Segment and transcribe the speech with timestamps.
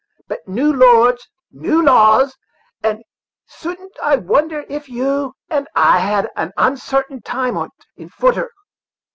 [0.27, 2.35] But new lords, new laws;
[2.83, 3.03] and I
[3.45, 8.49] shouldn't wonder if you and I had an unsartain time on't in footer."